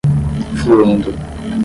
[0.63, 1.13] fluindo